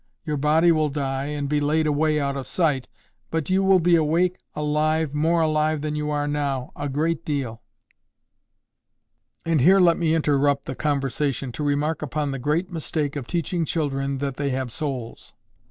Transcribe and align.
Your 0.25 0.35
body 0.37 0.71
will 0.71 0.89
die, 0.89 1.25
and 1.25 1.47
be 1.47 1.59
laid 1.61 1.85
away 1.85 2.19
out 2.19 2.35
of 2.35 2.47
sight; 2.47 2.87
but 3.29 3.51
you 3.51 3.61
will 3.61 3.79
be 3.79 3.95
awake, 3.95 4.39
alive, 4.55 5.13
more 5.13 5.41
alive 5.41 5.81
than 5.81 5.95
you 5.95 6.09
are 6.09 6.27
now, 6.27 6.71
a 6.75 6.89
great 6.89 7.23
deal." 7.23 7.61
And 9.45 9.61
here 9.61 9.79
let 9.79 9.99
me 9.99 10.15
interrupt 10.15 10.65
the 10.65 10.73
conversation 10.73 11.51
to 11.51 11.63
remark 11.63 12.01
upon 12.01 12.31
the 12.31 12.39
great 12.39 12.71
mistake 12.71 13.15
of 13.15 13.27
teaching 13.27 13.63
children 13.63 14.17
that 14.17 14.37
they 14.37 14.49
have 14.49 14.71
souls. 14.71 15.35